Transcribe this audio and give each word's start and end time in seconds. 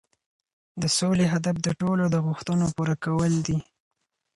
د 0.81 0.83
سولې 0.97 1.25
هدف 1.33 1.55
د 1.61 1.67
ټولو 1.81 2.03
د 2.13 2.15
غوښتنو 2.25 2.65
پوره 2.75 2.95
کول 3.05 3.33
دي. 3.47 3.57